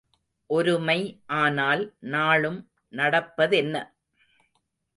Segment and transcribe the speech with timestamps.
[0.49, 0.97] ஒருமை
[1.35, 2.59] ஆனால் நாளும்
[2.93, 3.75] நடப்பதென்ன?